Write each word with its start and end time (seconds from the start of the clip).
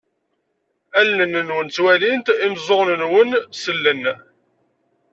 Allen-nwen 0.99 1.67
ttwalint, 1.69 2.27
imeẓẓuɣen-nwen 2.45 3.29
sellen. 3.61 4.03